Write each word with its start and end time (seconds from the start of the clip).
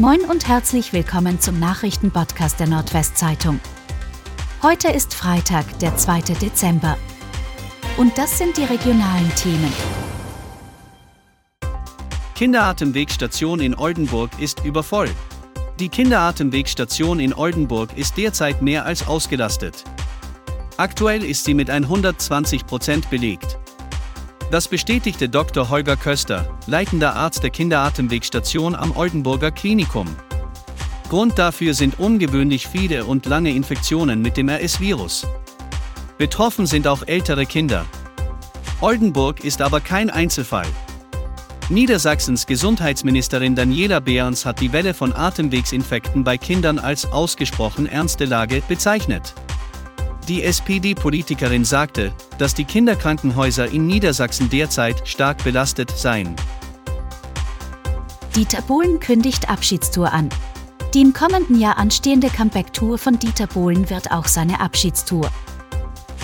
Moin 0.00 0.22
und 0.22 0.48
herzlich 0.48 0.92
willkommen 0.92 1.38
zum 1.38 1.60
Nachrichtenpodcast 1.60 2.58
der 2.58 2.66
Nordwestzeitung. 2.66 3.60
Heute 4.60 4.88
ist 4.88 5.14
Freitag, 5.14 5.78
der 5.78 5.96
2. 5.96 6.20
Dezember. 6.42 6.98
Und 7.96 8.18
das 8.18 8.36
sind 8.36 8.56
die 8.56 8.64
regionalen 8.64 9.32
Themen. 9.36 9.72
Kinderatemwegstation 12.34 13.60
in 13.60 13.76
Oldenburg 13.76 14.30
ist 14.40 14.64
übervoll. 14.64 15.08
Die 15.78 15.88
Kinderatemwegstation 15.88 17.20
in 17.20 17.32
Oldenburg 17.32 17.96
ist 17.96 18.16
derzeit 18.16 18.62
mehr 18.62 18.84
als 18.86 19.06
ausgelastet. 19.06 19.84
Aktuell 20.76 21.22
ist 21.22 21.44
sie 21.44 21.54
mit 21.54 21.70
120 21.70 22.66
Prozent 22.66 23.10
belegt. 23.10 23.60
Das 24.50 24.68
bestätigte 24.68 25.28
Dr. 25.28 25.68
Holger 25.68 25.96
Köster, 25.96 26.46
leitender 26.66 27.16
Arzt 27.16 27.42
der 27.42 27.50
Kinderatemwegstation 27.50 28.74
am 28.74 28.96
Oldenburger 28.96 29.50
Klinikum. 29.50 30.06
Grund 31.08 31.38
dafür 31.38 31.74
sind 31.74 31.98
ungewöhnlich 31.98 32.66
viele 32.66 33.04
und 33.04 33.26
lange 33.26 33.50
Infektionen 33.50 34.22
mit 34.22 34.36
dem 34.36 34.48
RS-Virus. 34.48 35.26
Betroffen 36.18 36.66
sind 36.66 36.86
auch 36.86 37.02
ältere 37.06 37.46
Kinder. 37.46 37.84
Oldenburg 38.80 39.42
ist 39.42 39.60
aber 39.60 39.80
kein 39.80 40.10
Einzelfall. 40.10 40.66
Niedersachsens 41.70 42.46
Gesundheitsministerin 42.46 43.54
Daniela 43.54 43.98
Behrens 43.98 44.44
hat 44.44 44.60
die 44.60 44.72
Welle 44.72 44.92
von 44.92 45.14
Atemwegsinfekten 45.14 46.22
bei 46.22 46.36
Kindern 46.36 46.78
als 46.78 47.06
ausgesprochen 47.06 47.86
ernste 47.86 48.26
Lage 48.26 48.62
bezeichnet. 48.68 49.34
Die 50.28 50.42
SPD-Politikerin 50.42 51.66
sagte, 51.66 52.12
dass 52.38 52.54
die 52.54 52.64
Kinderkrankenhäuser 52.64 53.70
in 53.70 53.86
Niedersachsen 53.86 54.48
derzeit 54.48 55.06
stark 55.06 55.44
belastet 55.44 55.90
seien. 55.90 56.34
Dieter 58.34 58.62
Bohlen 58.62 59.00
kündigt 59.00 59.50
Abschiedstour 59.50 60.12
an. 60.12 60.30
Die 60.94 61.02
im 61.02 61.12
kommenden 61.12 61.60
Jahr 61.60 61.76
anstehende 61.76 62.28
Comeback-Tour 62.28 62.96
von 62.96 63.18
Dieter 63.18 63.48
Bohlen 63.48 63.90
wird 63.90 64.12
auch 64.12 64.26
seine 64.26 64.60
Abschiedstour. 64.60 65.30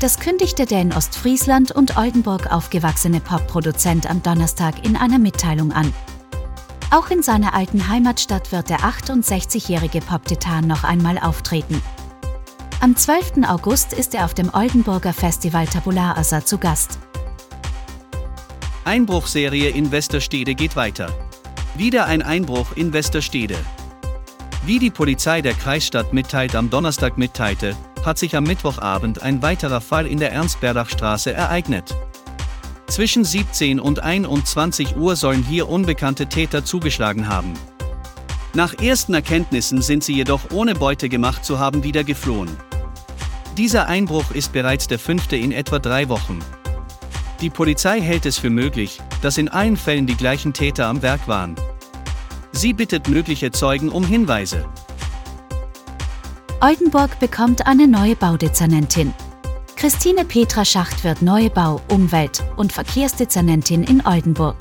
Das 0.00 0.20
kündigte 0.20 0.66
der 0.66 0.82
in 0.82 0.92
Ostfriesland 0.92 1.72
und 1.72 1.96
Oldenburg 1.96 2.52
aufgewachsene 2.52 3.20
Popproduzent 3.20 4.10
am 4.10 4.22
Donnerstag 4.22 4.84
in 4.84 4.94
einer 4.96 5.18
Mitteilung 5.18 5.72
an. 5.72 5.90
Auch 6.90 7.08
in 7.08 7.22
seiner 7.22 7.54
alten 7.54 7.88
Heimatstadt 7.88 8.52
wird 8.52 8.68
der 8.68 8.80
68-jährige 8.80 10.00
Pop-Titan 10.00 10.66
noch 10.66 10.84
einmal 10.84 11.18
auftreten. 11.18 11.80
Am 12.86 12.94
12. 12.94 13.42
August 13.48 13.92
ist 13.94 14.14
er 14.14 14.24
auf 14.24 14.32
dem 14.32 14.54
Oldenburger 14.54 15.12
Festival 15.12 15.66
Tabula 15.66 16.16
Asa 16.16 16.44
zu 16.44 16.56
Gast. 16.56 17.00
Einbruchserie 18.84 19.70
in 19.70 19.90
Westerstede 19.90 20.54
geht 20.54 20.76
weiter. 20.76 21.12
Wieder 21.74 22.06
ein 22.06 22.22
Einbruch 22.22 22.76
in 22.76 22.92
Westerstede. 22.92 23.56
Wie 24.64 24.78
die 24.78 24.90
Polizei 24.90 25.42
der 25.42 25.54
Kreisstadt 25.54 26.12
mitteilt 26.12 26.54
am 26.54 26.70
Donnerstag 26.70 27.18
mitteilte, 27.18 27.74
hat 28.04 28.18
sich 28.18 28.36
am 28.36 28.44
Mittwochabend 28.44 29.20
ein 29.20 29.42
weiterer 29.42 29.80
Fall 29.80 30.06
in 30.06 30.20
der 30.20 30.30
Ernst-Berdach-Straße 30.30 31.32
ereignet. 31.32 31.92
Zwischen 32.86 33.24
17 33.24 33.80
und 33.80 33.98
21 33.98 34.96
Uhr 34.96 35.16
sollen 35.16 35.42
hier 35.42 35.68
unbekannte 35.68 36.28
Täter 36.28 36.64
zugeschlagen 36.64 37.26
haben. 37.26 37.54
Nach 38.54 38.74
ersten 38.74 39.12
Erkenntnissen 39.12 39.82
sind 39.82 40.04
sie 40.04 40.14
jedoch 40.14 40.52
ohne 40.52 40.76
Beute 40.76 41.08
gemacht 41.08 41.44
zu 41.44 41.58
haben 41.58 41.82
wieder 41.82 42.04
geflohen. 42.04 42.56
Dieser 43.56 43.86
Einbruch 43.86 44.32
ist 44.32 44.52
bereits 44.52 44.86
der 44.86 44.98
fünfte 44.98 45.34
in 45.34 45.50
etwa 45.50 45.78
drei 45.78 46.10
Wochen. 46.10 46.40
Die 47.40 47.48
Polizei 47.48 48.02
hält 48.02 48.26
es 48.26 48.36
für 48.36 48.50
möglich, 48.50 49.00
dass 49.22 49.38
in 49.38 49.48
allen 49.48 49.78
Fällen 49.78 50.06
die 50.06 50.16
gleichen 50.16 50.52
Täter 50.52 50.88
am 50.88 51.00
Werk 51.00 51.26
waren. 51.26 51.56
Sie 52.52 52.74
bittet 52.74 53.08
mögliche 53.08 53.50
Zeugen 53.52 53.88
um 53.88 54.04
Hinweise. 54.04 54.66
Oldenburg 56.60 57.18
bekommt 57.18 57.66
eine 57.66 57.88
neue 57.88 58.14
Baudezernentin. 58.14 59.14
Christine 59.74 60.26
Petra 60.26 60.66
Schacht 60.66 61.02
wird 61.02 61.22
neue 61.22 61.48
Bau-, 61.48 61.80
Umwelt- 61.88 62.44
und 62.56 62.74
Verkehrsdezernentin 62.74 63.84
in 63.84 64.04
Oldenburg. 64.06 64.56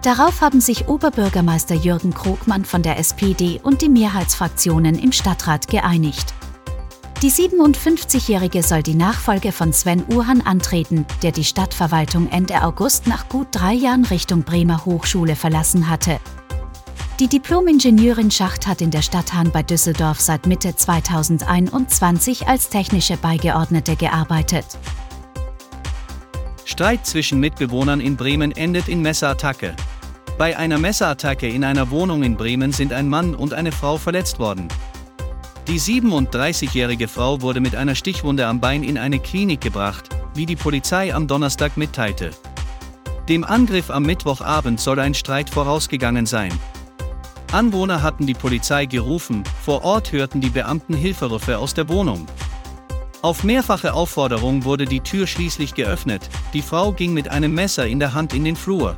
Darauf 0.00 0.40
haben 0.40 0.62
sich 0.62 0.88
Oberbürgermeister 0.88 1.74
Jürgen 1.74 2.14
Krogmann 2.14 2.64
von 2.64 2.82
der 2.82 2.98
SPD 2.98 3.60
und 3.62 3.82
die 3.82 3.90
Mehrheitsfraktionen 3.90 4.98
im 4.98 5.12
Stadtrat 5.12 5.68
geeinigt. 5.68 6.32
Die 7.22 7.30
57-Jährige 7.30 8.62
soll 8.62 8.82
die 8.82 8.94
Nachfolge 8.94 9.52
von 9.52 9.74
Sven 9.74 10.02
Urhan 10.10 10.40
antreten, 10.40 11.04
der 11.22 11.32
die 11.32 11.44
Stadtverwaltung 11.44 12.30
Ende 12.30 12.62
August 12.62 13.06
nach 13.06 13.28
gut 13.28 13.48
drei 13.50 13.74
Jahren 13.74 14.06
Richtung 14.06 14.42
Bremer 14.42 14.86
Hochschule 14.86 15.36
verlassen 15.36 15.90
hatte. 15.90 16.18
Die 17.18 17.28
Diplom-Ingenieurin 17.28 18.30
Schacht 18.30 18.66
hat 18.66 18.80
in 18.80 18.90
der 18.90 19.02
Stadt 19.02 19.34
Hahn 19.34 19.50
bei 19.50 19.62
Düsseldorf 19.62 20.18
seit 20.18 20.46
Mitte 20.46 20.74
2021 20.74 22.48
als 22.48 22.70
technische 22.70 23.18
Beigeordnete 23.18 23.96
gearbeitet. 23.96 24.64
Streit 26.64 27.04
zwischen 27.04 27.38
Mitbewohnern 27.38 28.00
in 28.00 28.16
Bremen 28.16 28.50
endet 28.52 28.88
in 28.88 29.02
Messerattacke. 29.02 29.76
Bei 30.38 30.56
einer 30.56 30.78
Messerattacke 30.78 31.48
in 31.48 31.64
einer 31.64 31.90
Wohnung 31.90 32.22
in 32.22 32.38
Bremen 32.38 32.72
sind 32.72 32.94
ein 32.94 33.10
Mann 33.10 33.34
und 33.34 33.52
eine 33.52 33.72
Frau 33.72 33.98
verletzt 33.98 34.38
worden. 34.38 34.68
Die 35.70 35.78
37-jährige 35.78 37.06
Frau 37.06 37.42
wurde 37.42 37.60
mit 37.60 37.76
einer 37.76 37.94
Stichwunde 37.94 38.44
am 38.48 38.58
Bein 38.58 38.82
in 38.82 38.98
eine 38.98 39.20
Klinik 39.20 39.60
gebracht, 39.60 40.08
wie 40.34 40.44
die 40.44 40.56
Polizei 40.56 41.14
am 41.14 41.28
Donnerstag 41.28 41.76
mitteilte. 41.76 42.32
Dem 43.28 43.44
Angriff 43.44 43.88
am 43.88 44.02
Mittwochabend 44.02 44.80
soll 44.80 44.98
ein 44.98 45.14
Streit 45.14 45.48
vorausgegangen 45.48 46.26
sein. 46.26 46.52
Anwohner 47.52 48.02
hatten 48.02 48.26
die 48.26 48.34
Polizei 48.34 48.86
gerufen, 48.86 49.44
vor 49.62 49.84
Ort 49.84 50.10
hörten 50.10 50.40
die 50.40 50.50
Beamten 50.50 50.94
Hilferufe 50.94 51.58
aus 51.58 51.72
der 51.72 51.88
Wohnung. 51.88 52.26
Auf 53.22 53.44
mehrfache 53.44 53.94
Aufforderung 53.94 54.64
wurde 54.64 54.86
die 54.86 55.02
Tür 55.02 55.28
schließlich 55.28 55.74
geöffnet, 55.74 56.28
die 56.52 56.62
Frau 56.62 56.90
ging 56.90 57.14
mit 57.14 57.28
einem 57.28 57.54
Messer 57.54 57.86
in 57.86 58.00
der 58.00 58.12
Hand 58.12 58.34
in 58.34 58.44
den 58.44 58.56
Flur. 58.56 58.96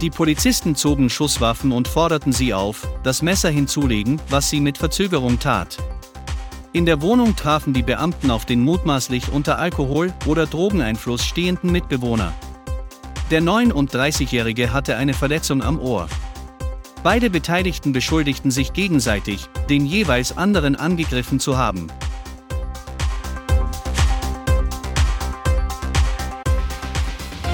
Die 0.00 0.08
Polizisten 0.08 0.74
zogen 0.76 1.10
Schusswaffen 1.10 1.72
und 1.72 1.86
forderten 1.86 2.32
sie 2.32 2.54
auf, 2.54 2.88
das 3.02 3.20
Messer 3.20 3.50
hinzulegen, 3.50 4.18
was 4.30 4.48
sie 4.48 4.60
mit 4.60 4.78
Verzögerung 4.78 5.38
tat. 5.38 5.76
In 6.72 6.86
der 6.86 7.02
Wohnung 7.02 7.36
trafen 7.36 7.74
die 7.74 7.82
Beamten 7.82 8.30
auf 8.30 8.46
den 8.46 8.62
mutmaßlich 8.62 9.30
unter 9.30 9.58
Alkohol- 9.58 10.14
oder 10.24 10.46
Drogeneinfluss 10.46 11.22
stehenden 11.24 11.70
Mitbewohner. 11.70 12.32
Der 13.30 13.42
39-Jährige 13.42 14.72
hatte 14.72 14.96
eine 14.96 15.12
Verletzung 15.12 15.62
am 15.62 15.78
Ohr. 15.78 16.08
Beide 17.02 17.28
Beteiligten 17.28 17.92
beschuldigten 17.92 18.50
sich 18.50 18.72
gegenseitig, 18.72 19.48
den 19.68 19.84
jeweils 19.84 20.36
anderen 20.36 20.76
angegriffen 20.76 21.40
zu 21.40 21.58
haben. 21.58 21.88